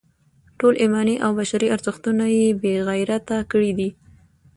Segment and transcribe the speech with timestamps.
[0.59, 3.89] ټول ایماني او بشري ارزښتونه یې بې غیرته کړي دي.